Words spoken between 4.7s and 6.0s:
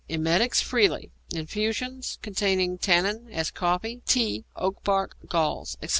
bark, galls, etc.